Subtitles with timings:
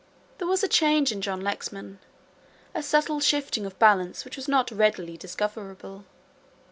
[0.39, 1.99] There was a change in John Lexman.
[2.73, 6.05] A subtle shifting of balance which was not readily discoverable.